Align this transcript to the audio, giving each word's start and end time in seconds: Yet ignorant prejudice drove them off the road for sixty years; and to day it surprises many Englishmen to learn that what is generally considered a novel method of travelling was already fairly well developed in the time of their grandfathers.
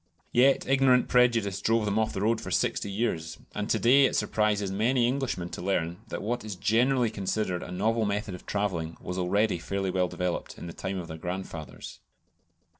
Yet 0.31 0.65
ignorant 0.67 1.07
prejudice 1.09 1.61
drove 1.61 1.85
them 1.85 1.99
off 1.99 2.11
the 2.11 2.21
road 2.21 2.41
for 2.41 2.49
sixty 2.49 2.89
years; 2.89 3.37
and 3.53 3.69
to 3.69 3.77
day 3.77 4.05
it 4.05 4.15
surprises 4.15 4.71
many 4.71 5.05
Englishmen 5.07 5.49
to 5.49 5.61
learn 5.61 5.97
that 6.07 6.23
what 6.23 6.43
is 6.43 6.55
generally 6.55 7.11
considered 7.11 7.61
a 7.61 7.71
novel 7.71 8.05
method 8.05 8.33
of 8.33 8.47
travelling 8.47 8.97
was 8.99 9.19
already 9.19 9.59
fairly 9.59 9.91
well 9.91 10.07
developed 10.07 10.57
in 10.57 10.65
the 10.65 10.73
time 10.73 10.97
of 10.97 11.07
their 11.07 11.17
grandfathers. 11.17 11.99